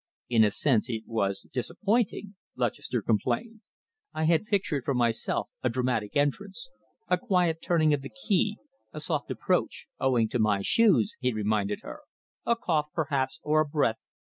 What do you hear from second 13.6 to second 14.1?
a breath